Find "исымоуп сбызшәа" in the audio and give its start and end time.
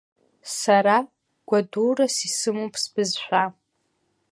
2.27-3.43